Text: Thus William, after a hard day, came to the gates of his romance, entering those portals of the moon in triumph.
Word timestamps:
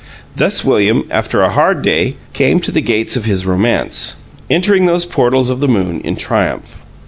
Thus 0.35 0.65
William, 0.65 1.03
after 1.11 1.43
a 1.43 1.51
hard 1.51 1.83
day, 1.83 2.15
came 2.33 2.59
to 2.61 2.71
the 2.71 2.81
gates 2.81 3.15
of 3.15 3.25
his 3.25 3.45
romance, 3.45 4.15
entering 4.49 4.87
those 4.87 5.05
portals 5.05 5.51
of 5.51 5.59
the 5.59 5.67
moon 5.67 5.99
in 6.01 6.15
triumph. 6.15 6.81